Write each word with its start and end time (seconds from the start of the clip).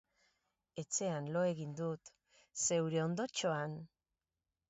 Etxean 0.83 1.27
lo 1.35 1.43
egingo 1.49 1.75
dut, 1.91 2.11
zeure 2.63 3.05
ondotxoan. 3.05 3.77